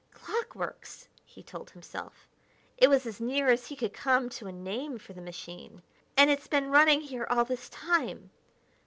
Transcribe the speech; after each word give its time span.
"Clockworks!" 0.15 1.05
he 1.23 1.43
told 1.43 1.69
himself 1.69 2.27
it 2.75 2.89
was 2.89 3.05
as 3.05 3.21
near 3.21 3.49
as 3.49 3.67
he 3.67 3.75
could 3.75 3.93
come 3.93 4.29
to 4.29 4.47
a 4.47 4.51
name 4.51 4.97
for 4.97 5.13
the 5.13 5.21
machine 5.21 5.83
"and 6.17 6.31
it's 6.31 6.47
been 6.47 6.71
running 6.71 7.01
here 7.01 7.27
all 7.29 7.45
this 7.45 7.69
time.... 7.69 8.31